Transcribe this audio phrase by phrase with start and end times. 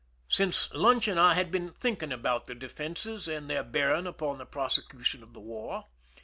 [0.29, 4.47] Since lunch eon I had been thinking about the defenses and their bearing upon the
[4.47, 5.89] prosecution of the war.